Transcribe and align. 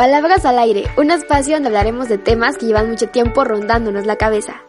Palabras 0.00 0.46
al 0.46 0.58
aire, 0.58 0.84
un 0.96 1.10
espacio 1.10 1.56
donde 1.56 1.68
hablaremos 1.68 2.08
de 2.08 2.16
temas 2.16 2.56
que 2.56 2.64
llevan 2.64 2.88
mucho 2.88 3.10
tiempo 3.10 3.44
rondándonos 3.44 4.06
la 4.06 4.16
cabeza. 4.16 4.62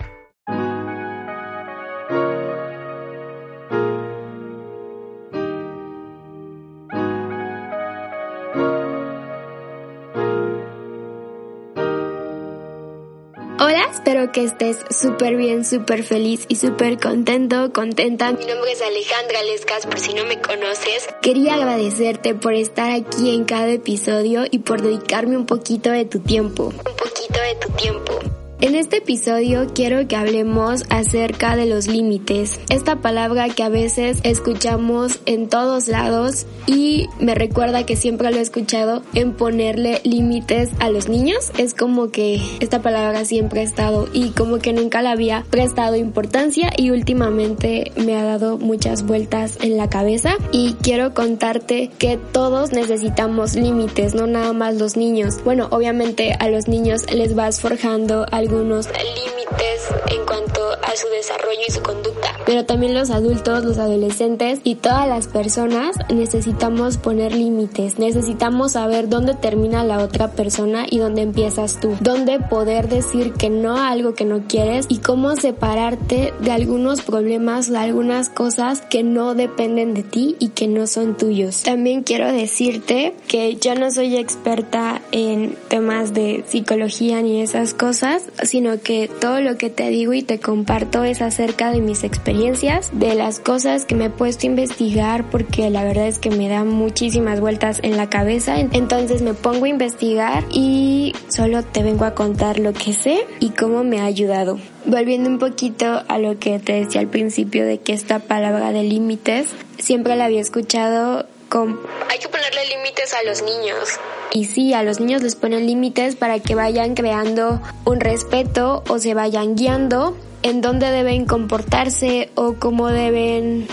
Hola, 13.82 13.92
espero 13.92 14.32
que 14.32 14.44
estés 14.44 14.78
súper 14.92 15.36
bien, 15.36 15.66
súper 15.66 16.04
feliz 16.04 16.46
y 16.48 16.58
súper 16.58 17.00
contento, 17.00 17.74
contenta. 17.74 18.32
Mi 18.32 18.46
nombre 18.46 18.72
es 18.74 18.82
Alejandra 18.82 19.42
Lescas, 19.42 19.88
por 19.88 20.00
si 20.00 20.14
no 20.14 20.24
me 20.26 20.40
conoces. 20.40 21.08
Quería 21.24 21.56
agradecerte 21.56 22.36
por 22.36 22.54
estar 22.54 22.92
aquí 22.92 23.34
en 23.34 23.46
cada 23.46 23.70
episodio 23.70 24.44
y 24.50 24.60
por 24.60 24.84
dedicarme 24.84 25.36
un 25.36 25.48
poquito 25.48 25.90
de 25.90 26.06
tu 26.06 26.20
tiempo. 26.20 26.66
Un 26.66 26.96
poquito 26.96 27.40
de 27.42 27.56
tu 27.60 27.70
tiempo. 27.72 28.41
En 28.62 28.76
este 28.76 28.98
episodio 28.98 29.66
quiero 29.74 30.08
que 30.08 30.16
hablemos 30.16 30.84
acerca 30.92 31.56
de 31.56 31.66
los 31.66 31.88
límites, 31.88 32.60
esta 32.70 32.98
palabra 32.98 33.50
que 33.50 33.64
a 33.64 33.70
veces 33.70 34.20
escuchamos 34.22 35.20
en 35.26 35.50
todos 35.50 35.88
lados 35.88 36.46
y 36.68 37.08
me 37.20 37.34
recuerda 37.34 37.88
que 37.88 37.96
siempre 37.96 38.30
lo 38.30 38.38
he 38.38 38.42
escuchado 38.42 39.02
en 39.16 39.34
ponerle 39.34 40.00
límites 40.04 40.70
a 40.80 40.92
los 40.92 41.10
niños. 41.10 41.52
Es 41.58 41.74
como 41.74 42.12
que 42.12 42.40
esta 42.60 42.84
palabra 42.84 43.26
siempre 43.26 43.62
ha 43.62 43.64
estado 43.64 44.08
y 44.14 44.30
como 44.30 44.60
que 44.60 44.74
nunca 44.74 45.02
la 45.02 45.14
había 45.14 45.44
prestado 45.50 45.96
importancia 45.96 46.70
y 46.78 46.92
últimamente 46.92 47.92
me 47.96 48.16
ha 48.16 48.24
dado 48.24 48.60
muchas 48.60 49.08
vueltas 49.08 49.58
en 49.62 49.76
la 49.76 49.90
cabeza 49.90 50.36
y 50.52 50.76
quiero 50.84 51.16
contarte 51.16 51.90
que 51.98 52.20
todos 52.32 52.74
necesitamos 52.74 53.56
límites, 53.56 54.14
no 54.14 54.28
nada 54.28 54.54
más 54.54 54.76
los 54.76 54.98
niños. 54.98 55.44
Bueno, 55.44 55.68
obviamente 55.72 56.34
a 56.40 56.48
los 56.48 56.68
niños 56.68 57.12
les 57.12 57.34
vas 57.34 57.60
forjando 57.60 58.28
algo 58.32 58.51
algunos 58.52 58.88
límites 58.88 60.12
en 60.12 60.26
cuanto 60.26 60.62
a 60.84 60.96
su 60.98 61.08
desarrollo 61.08 61.62
y 61.66 61.72
su 61.72 61.82
conducta. 61.82 62.36
Pero 62.46 62.66
también 62.66 62.94
los 62.94 63.10
adultos, 63.10 63.64
los 63.64 63.78
adolescentes 63.78 64.60
y 64.66 64.76
todas 64.76 65.08
las 65.08 65.28
personas 65.28 65.96
necesitamos 66.10 66.98
poner 66.98 67.34
límites. 67.34 67.98
Necesitamos 67.98 68.74
saber 68.74 69.08
dónde 69.08 69.36
termina 69.36 69.86
la 69.86 70.00
otra 70.00 70.32
persona 70.32 70.86
y 70.90 70.98
dónde 70.98 71.22
empiezas 71.22 71.80
tú. 71.80 71.96
Dónde 72.02 72.40
poder 72.40 72.90
decir 72.90 73.32
que 73.34 73.50
no 73.50 73.78
a 73.78 73.90
algo 73.90 74.16
que 74.16 74.26
no 74.26 74.48
quieres 74.50 74.86
y 74.90 74.98
cómo 74.98 75.38
separarte 75.38 76.34
de 76.42 76.52
algunos 76.52 77.02
problemas, 77.02 77.70
de 77.70 77.78
algunas 77.78 78.28
cosas 78.28 78.82
que 78.82 79.04
no 79.04 79.34
dependen 79.34 79.94
de 79.94 80.04
ti 80.04 80.36
y 80.40 80.50
que 80.50 80.68
no 80.68 80.88
son 80.88 81.16
tuyos. 81.16 81.64
También 81.64 82.04
quiero 82.04 82.30
decirte 82.30 83.14
que 83.30 83.56
yo 83.56 83.76
no 83.76 83.92
soy 83.92 84.18
experta 84.18 85.02
en 85.14 85.56
temas 85.70 86.14
de 86.14 86.44
psicología 86.50 87.22
ni 87.22 87.42
esas 87.42 87.74
cosas, 87.74 88.24
sino 88.42 88.82
que 88.82 89.08
todo 89.08 89.42
lo 89.42 89.58
que 89.58 89.70
te 89.70 89.90
digo 89.90 90.14
y 90.14 90.22
te 90.22 90.40
comparto 90.40 91.04
es 91.04 91.22
acerca 91.22 91.72
de 91.72 91.82
mis 91.82 92.04
experiencias, 92.04 92.90
de 92.94 93.16
las 93.16 93.40
cosas 93.40 93.86
que 93.86 93.96
me 93.96 94.06
he 94.06 94.10
puesto 94.10 94.46
a 94.46 94.50
investigar 94.50 95.30
porque 95.30 95.70
la 95.70 95.84
verdad 95.84 96.08
es 96.08 96.20
que 96.20 96.30
me 96.30 96.50
da 96.50 96.64
muchísimas 96.64 97.40
vueltas 97.40 97.80
en 97.84 97.98
la 97.98 98.10
cabeza, 98.10 98.60
entonces 98.60 99.22
me 99.22 99.34
pongo 99.34 99.66
a 99.66 99.70
investigar 99.70 100.44
y 100.52 101.14
solo 101.30 101.64
te 101.64 101.84
vengo 101.84 102.06
a 102.06 102.16
contar 102.16 102.60
lo 102.60 102.74
que 102.74 102.94
sé 102.94 103.26
y 103.40 103.52
cómo 103.52 103.84
me 103.84 104.00
ha 104.00 104.06
ayudado. 104.06 104.60
Volviendo 104.86 105.30
un 105.30 105.40
poquito 105.40 106.04
a 106.08 106.18
lo 106.18 106.40
que 106.40 106.60
te 106.60 106.74
decía 106.74 107.02
al 107.02 107.08
principio 107.08 107.66
de 107.66 107.80
que 107.80 107.94
esta 107.94 108.20
palabra 108.20 108.72
de 108.72 108.84
límites 108.84 109.48
siempre 109.78 110.16
la 110.16 110.26
había 110.26 110.42
escuchado 110.42 111.26
con... 111.50 111.80
Hay 112.10 112.20
que 112.20 112.30
ponerle 112.30 112.66
límites 112.68 113.14
a 113.14 113.24
los 113.24 113.42
niños. 113.44 114.00
Y 114.34 114.46
sí, 114.46 114.74
a 114.74 114.84
los 114.84 115.00
niños 115.00 115.22
les 115.22 115.36
ponen 115.36 115.68
límites 115.68 116.16
para 116.16 116.40
que 116.40 116.56
vayan 116.56 116.96
creando 116.96 117.62
un 117.86 118.00
respeto 118.00 118.84
o 118.88 118.98
se 118.98 119.14
vayan 119.14 119.56
guiando 119.56 120.16
en 120.42 120.62
dónde 120.62 120.90
deben 120.90 121.26
comportarse 121.26 122.32
o 122.36 122.54
cómo 122.54 122.88
deben, 122.88 123.68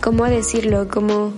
cómo 0.00 0.24
decirlo, 0.24 0.88
como 0.88 1.32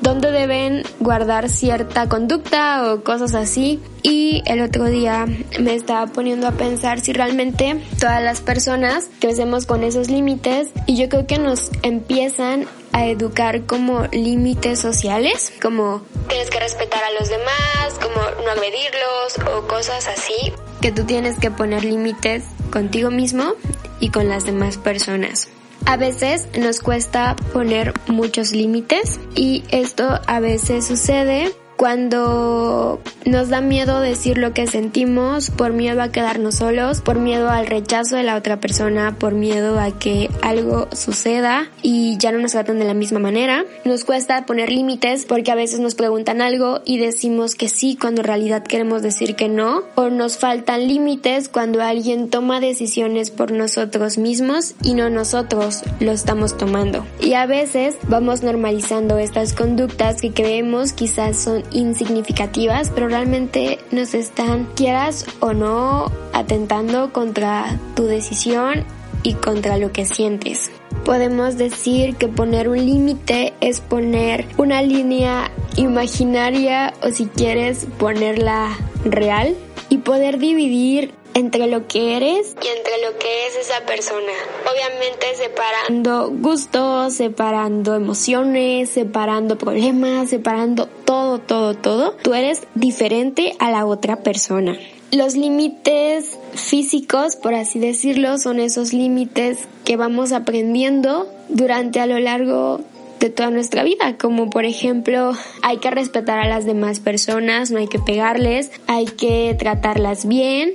dónde 0.00 0.30
deben 0.30 0.82
guardar 1.00 1.48
cierta 1.48 2.08
conducta 2.08 2.92
o 2.92 3.02
cosas 3.02 3.34
así. 3.34 3.80
Y 4.02 4.42
el 4.46 4.60
otro 4.60 4.84
día 4.84 5.26
me 5.58 5.74
estaba 5.74 6.06
poniendo 6.06 6.46
a 6.46 6.52
pensar 6.52 7.00
si 7.00 7.12
realmente 7.12 7.80
todas 7.98 8.22
las 8.22 8.40
personas 8.40 9.08
crecemos 9.18 9.66
con 9.66 9.82
esos 9.82 10.10
límites 10.10 10.68
y 10.86 10.96
yo 10.96 11.08
creo 11.08 11.26
que 11.26 11.38
nos 11.38 11.70
empiezan 11.82 12.66
a 12.92 13.06
educar 13.06 13.66
como 13.66 14.06
límites 14.12 14.78
sociales, 14.78 15.52
como 15.60 16.02
tienes 16.28 16.48
que 16.48 16.60
respetar 16.60 17.02
a 17.02 17.10
los 17.18 17.28
demás, 17.28 17.94
como 18.00 18.20
no 18.44 18.50
agredirlos 18.52 19.56
o 19.56 19.66
cosas 19.66 20.06
así, 20.06 20.52
que 20.80 20.92
tú 20.92 21.04
tienes 21.04 21.38
que 21.38 21.50
poner 21.50 21.84
límites 21.84 22.44
contigo 22.70 23.10
mismo 23.10 23.54
y 24.00 24.10
con 24.10 24.28
las 24.28 24.44
demás 24.44 24.76
personas. 24.76 25.48
A 25.86 25.96
veces 25.96 26.48
nos 26.58 26.80
cuesta 26.80 27.36
poner 27.52 27.92
muchos 28.08 28.52
límites 28.52 29.20
y 29.34 29.64
esto 29.70 30.20
a 30.26 30.40
veces 30.40 30.86
sucede 30.86 31.52
cuando 31.84 32.98
nos 33.26 33.50
da 33.50 33.60
miedo 33.60 34.00
decir 34.00 34.38
lo 34.38 34.54
que 34.54 34.66
sentimos, 34.66 35.50
por 35.50 35.74
miedo 35.74 36.00
a 36.00 36.10
quedarnos 36.10 36.54
solos, 36.54 37.02
por 37.02 37.18
miedo 37.18 37.50
al 37.50 37.66
rechazo 37.66 38.16
de 38.16 38.22
la 38.22 38.36
otra 38.36 38.58
persona, 38.58 39.16
por 39.18 39.34
miedo 39.34 39.78
a 39.78 39.90
que 39.98 40.30
algo 40.40 40.88
suceda 40.92 41.68
y 41.82 42.16
ya 42.16 42.32
no 42.32 42.38
nos 42.38 42.52
tratan 42.52 42.78
de 42.78 42.86
la 42.86 42.94
misma 42.94 43.18
manera. 43.18 43.66
Nos 43.84 44.04
cuesta 44.04 44.46
poner 44.46 44.72
límites 44.72 45.26
porque 45.26 45.52
a 45.52 45.54
veces 45.54 45.78
nos 45.78 45.94
preguntan 45.94 46.40
algo 46.40 46.80
y 46.86 46.96
decimos 46.96 47.54
que 47.54 47.68
sí 47.68 47.98
cuando 48.00 48.22
en 48.22 48.28
realidad 48.28 48.62
queremos 48.62 49.02
decir 49.02 49.36
que 49.36 49.50
no. 49.50 49.82
O 49.94 50.08
nos 50.08 50.38
faltan 50.38 50.88
límites 50.88 51.50
cuando 51.50 51.82
alguien 51.82 52.30
toma 52.30 52.60
decisiones 52.60 53.30
por 53.30 53.52
nosotros 53.52 54.16
mismos 54.16 54.74
y 54.82 54.94
no 54.94 55.10
nosotros 55.10 55.82
lo 56.00 56.12
estamos 56.12 56.56
tomando. 56.56 57.04
Y 57.20 57.34
a 57.34 57.44
veces 57.44 57.96
vamos 58.08 58.42
normalizando 58.42 59.18
estas 59.18 59.52
conductas 59.52 60.22
que 60.22 60.32
creemos 60.32 60.94
quizás 60.94 61.36
son 61.36 61.62
insignificativas, 61.74 62.90
pero 62.94 63.08
realmente 63.08 63.78
nos 63.90 64.14
están, 64.14 64.66
quieras 64.74 65.26
o 65.40 65.52
no, 65.52 66.10
atentando 66.32 67.12
contra 67.12 67.78
tu 67.94 68.04
decisión 68.04 68.84
y 69.22 69.34
contra 69.34 69.76
lo 69.76 69.92
que 69.92 70.06
sientes. 70.06 70.70
Podemos 71.04 71.58
decir 71.58 72.16
que 72.16 72.28
poner 72.28 72.68
un 72.68 72.78
límite 72.78 73.52
es 73.60 73.80
poner 73.80 74.46
una 74.56 74.80
línea 74.80 75.50
imaginaria 75.76 76.94
o 77.02 77.10
si 77.10 77.26
quieres 77.26 77.86
ponerla 77.98 78.78
real 79.04 79.54
y 79.90 79.98
poder 79.98 80.38
dividir 80.38 81.12
entre 81.34 81.66
lo 81.66 81.86
que 81.86 82.16
eres 82.16 82.56
y 82.62 82.66
entre 82.66 82.98
lo 83.04 83.18
que 83.18 83.46
es 83.46 83.56
esa 83.56 83.84
persona. 83.84 84.32
Obviamente 84.62 85.26
separando 85.36 86.30
gustos, 86.30 87.14
separando 87.14 87.94
emociones, 87.94 88.90
separando 88.90 89.58
problemas, 89.58 90.30
separando 90.30 90.86
todo, 91.04 91.38
todo, 91.38 91.74
todo. 91.74 92.16
Tú 92.22 92.34
eres 92.34 92.62
diferente 92.74 93.54
a 93.58 93.70
la 93.70 93.84
otra 93.84 94.22
persona. 94.22 94.78
Los 95.10 95.36
límites 95.36 96.38
físicos, 96.54 97.36
por 97.36 97.54
así 97.54 97.78
decirlo, 97.78 98.38
son 98.38 98.58
esos 98.58 98.92
límites 98.92 99.58
que 99.84 99.96
vamos 99.96 100.32
aprendiendo 100.32 101.28
durante 101.48 102.00
a 102.00 102.06
lo 102.06 102.18
largo 102.18 102.80
de 103.20 103.30
toda 103.30 103.50
nuestra 103.50 103.84
vida, 103.84 104.18
como 104.18 104.50
por 104.50 104.64
ejemplo 104.64 105.32
hay 105.62 105.78
que 105.78 105.90
respetar 105.90 106.38
a 106.40 106.48
las 106.48 106.66
demás 106.66 107.00
personas, 107.00 107.70
no 107.70 107.78
hay 107.78 107.86
que 107.86 107.98
pegarles, 107.98 108.70
hay 108.86 109.06
que 109.06 109.56
tratarlas 109.58 110.26
bien, 110.26 110.74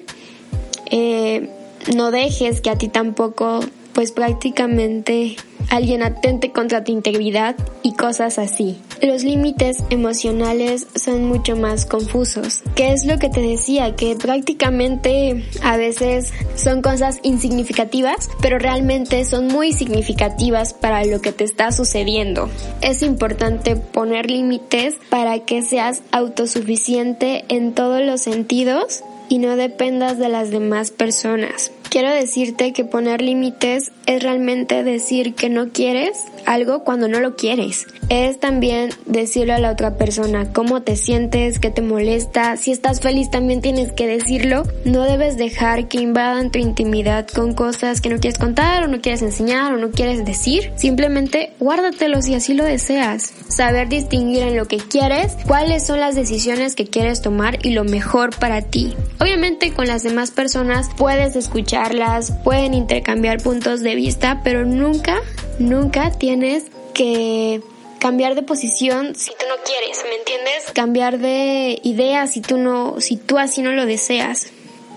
eh, 0.92 1.50
no 1.96 2.12
dejes 2.12 2.62
que 2.62 2.70
a 2.70 2.78
ti 2.78 2.88
tampoco, 2.88 3.62
pues 3.94 4.12
prácticamente 4.12 5.36
alguien 5.70 6.04
atente 6.04 6.52
contra 6.52 6.84
tu 6.84 6.92
integridad 6.92 7.56
y 7.84 7.94
cosas 7.94 8.40
así. 8.40 8.78
Los 9.02 9.24
límites 9.24 9.78
emocionales 9.90 10.88
son 10.96 11.26
mucho 11.26 11.56
más 11.56 11.86
confusos. 11.86 12.64
¿Qué 12.76 12.92
es 12.92 13.06
lo 13.06 13.18
que 13.18 13.30
te 13.30 13.42
decía? 13.42 13.96
Que 13.96 14.16
prácticamente 14.16 15.46
a 15.62 15.78
veces 15.78 16.34
son 16.56 16.82
cosas 16.82 17.20
insignificativas, 17.24 18.30
pero 18.42 18.60
realmente 18.60 19.24
son 19.26 19.48
muy 19.48 19.74
significativas 19.74 20.74
para 20.74 21.06
lo 21.06 21.22
que 21.22 21.32
te 21.32 21.44
está 21.44 21.72
sucediendo. 21.72 22.50
Es 22.82 23.02
importante 23.02 23.76
poner 23.76 24.30
límites 24.30 24.96
para 25.10 25.40
que 25.40 25.62
seas 25.62 26.02
autosuficiente 26.12 27.46
en 27.48 27.74
todos 27.74 28.02
los 28.02 28.22
sentidos 28.22 29.04
y 29.30 29.38
no 29.38 29.56
dependas 29.56 30.18
de 30.18 30.28
las 30.28 30.50
demás 30.50 30.92
personas. 30.92 31.72
Quiero 31.90 32.12
decirte 32.12 32.72
que 32.72 32.86
poner 32.86 33.22
límites 33.22 33.92
es 34.06 34.22
realmente 34.22 34.84
decir 34.84 35.34
que 35.34 35.50
no 35.50 35.70
quieres 35.70 36.20
algo 36.46 36.84
cuando 36.84 37.08
no 37.08 37.20
lo 37.20 37.36
quieres. 37.36 37.88
Es 38.10 38.40
también 38.40 38.90
decirle 39.06 39.54
a 39.54 39.60
la 39.60 39.72
otra 39.72 39.98
persona 39.98 40.52
cómo 40.54 40.82
te 40.82 40.96
sientes, 40.96 41.60
qué 41.60 41.72
te 41.72 41.82
molesta. 41.82 42.58
Si 42.58 42.72
estás 42.72 43.02
feliz 43.02 43.30
también 43.32 43.62
tienes 43.62 43.92
que 43.92 44.08
decirlo. 44.08 44.64
No 44.86 45.04
debes 45.04 45.38
dejar 45.38 45.88
que 45.88 46.00
invadan 46.00 46.52
tu 46.52 46.60
intimidad 46.60 47.28
con 47.28 47.54
cosas 47.54 48.02
que 48.02 48.10
no 48.10 48.20
quieres 48.20 48.40
contar 48.40 48.84
o 48.84 48.88
no 48.88 49.02
quieres 49.02 49.22
enseñar 49.22 49.74
o 49.74 49.78
no 49.78 49.92
quieres 49.92 50.26
decir. 50.26 50.72
Simplemente 50.76 51.54
guárdatelos 51.60 52.26
si 52.26 52.36
así 52.36 52.54
lo 52.54 52.66
deseas. 52.66 53.34
Saber 53.48 53.90
distinguir 53.90 54.44
en 54.44 54.58
lo 54.58 54.66
que 54.66 54.78
quieres, 54.78 55.38
cuáles 55.48 55.86
son 55.86 56.00
las 56.00 56.16
decisiones 56.16 56.76
que 56.76 56.86
quieres 56.86 57.22
tomar 57.22 57.66
y 57.66 57.72
lo 57.72 57.84
mejor 57.84 58.36
para 58.38 58.62
ti. 58.62 58.96
Obviamente 59.20 59.74
con 59.74 59.88
las 59.88 60.04
demás 60.04 60.32
personas 60.32 60.88
puedes 60.98 61.34
escucharlas, 61.80 62.32
pueden 62.44 62.74
intercambiar 62.74 63.42
puntos 63.42 63.82
de 63.82 63.96
vista, 63.96 64.42
pero 64.44 64.66
nunca, 64.66 65.22
nunca 65.60 66.12
tienes 66.12 66.66
que 66.94 67.62
cambiar 68.00 68.36
de 68.36 68.44
posición 68.44 69.16
si 69.16 69.32
tú 69.32 69.46
no 69.48 69.56
quieres, 69.64 70.04
¿me 70.04 70.16
entiendes? 70.16 70.72
Cambiar 70.74 71.20
de 71.20 71.80
idea 71.84 72.28
si 72.28 72.42
tú 72.42 72.58
no, 72.58 73.00
si 73.00 73.18
tú 73.18 73.38
así 73.38 73.62
no 73.62 73.72
lo 73.72 73.86
deseas. 73.86 74.48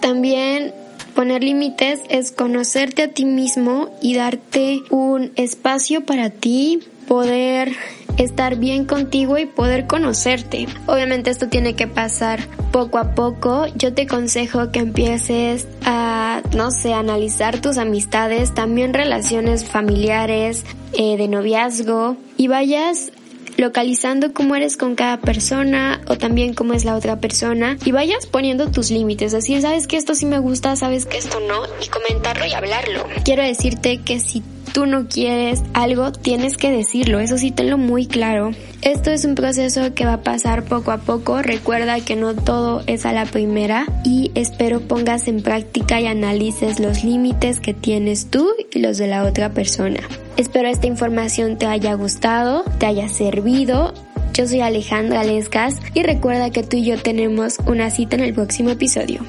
También 0.00 0.75
poner 1.14 1.44
límites 1.44 2.00
es 2.08 2.32
conocerte 2.32 3.02
a 3.02 3.08
ti 3.08 3.25
mismo 3.25 3.90
y 4.00 4.14
darte 4.14 4.81
un 4.90 5.32
espacio 5.37 6.05
para 6.05 6.31
ti, 6.31 6.81
poder 7.06 7.73
estar 8.19 8.56
bien 8.56 8.85
contigo 8.85 9.38
y 9.38 9.47
poder 9.47 9.87
conocerte. 9.87 10.67
Obviamente 10.87 11.31
esto 11.31 11.49
tiene 11.49 11.75
que 11.75 11.87
pasar 11.87 12.41
poco 12.70 12.99
a 12.99 13.14
poco. 13.14 13.67
Yo 13.76 13.94
te 13.94 14.03
aconsejo 14.03 14.70
que 14.70 14.81
empieces 14.81 15.67
a, 15.85 16.43
no 16.55 16.70
sé, 16.70 16.94
analizar 16.94 17.61
tus 17.61 17.79
amistades, 17.79 18.55
también 18.55 18.94
relaciones 18.94 19.64
familiares, 19.64 20.64
eh, 20.93 21.17
de 21.17 21.29
noviazgo 21.29 22.17
y 22.37 22.49
vayas 22.49 23.12
localizando 23.56 24.32
cómo 24.32 24.56
eres 24.56 24.76
con 24.76 24.94
cada 24.94 25.19
persona 25.19 26.00
o 26.06 26.17
también 26.17 26.55
cómo 26.55 26.73
es 26.75 26.85
la 26.85 26.97
otra 26.97 27.20
persona 27.20 27.76
y 27.85 27.93
vayas 27.93 28.26
poniendo 28.26 28.70
tus 28.70 28.91
límites, 28.91 29.32
decir, 29.32 29.61
sabes 29.61 29.87
que 29.87 29.97
esto 29.97 30.14
sí 30.14 30.26
me 30.26 30.38
gusta, 30.38 30.75
sabes 30.76 31.06
que 31.06 31.19
esto 31.19 31.38
no 31.41 31.62
y 31.85 31.88
comentarlo 31.88 32.47
y 32.47 32.53
hablarlo. 32.53 33.06
Quiero 33.25 33.43
decirte 33.43 33.99
que 33.99 34.20
si 34.20 34.43
tú 34.72 34.86
no 34.86 35.06
quieres 35.08 35.62
algo, 35.74 36.12
tienes 36.12 36.56
que 36.56 36.70
decirlo, 36.70 37.20
eso 37.20 37.38
sí 37.38 37.50
tenlo 37.50 37.78
muy 37.78 38.06
claro. 38.06 38.50
Esto 38.82 39.10
es 39.10 39.24
un 39.24 39.34
proceso 39.34 39.94
que 39.94 40.04
va 40.04 40.14
a 40.14 40.22
pasar 40.22 40.64
poco 40.64 40.90
a 40.90 40.98
poco, 40.98 41.42
recuerda 41.42 42.00
que 42.00 42.16
no 42.16 42.34
todo 42.34 42.82
es 42.86 43.06
a 43.06 43.12
la 43.12 43.26
primera 43.26 43.86
y 44.04 44.32
espero 44.34 44.80
pongas 44.80 45.28
en 45.28 45.42
práctica 45.42 46.00
y 46.00 46.06
analices 46.06 46.80
los 46.80 47.04
límites 47.04 47.60
que 47.60 47.74
tienes 47.74 48.30
tú 48.30 48.48
y 48.72 48.78
los 48.80 48.98
de 48.98 49.06
la 49.06 49.24
otra 49.24 49.50
persona. 49.50 50.00
Espero 50.36 50.69
esta 50.69 50.86
información 50.86 51.58
te 51.58 51.66
haya 51.66 51.94
gustado, 51.94 52.64
te 52.78 52.86
haya 52.86 53.08
servido 53.08 53.92
yo 54.34 54.48
soy 54.48 54.60
Alejandra 54.60 55.25
Lescas 55.25 55.76
y 55.92 56.02
recuerda 56.02 56.48
que 56.48 56.62
tú 56.62 56.78
y 56.78 56.84
yo 56.84 56.96
tenemos 56.96 57.58
una 57.66 57.90
cita 57.90 58.16
en 58.16 58.22
el 58.22 58.32
próximo 58.32 58.70
episodio. 58.70 59.20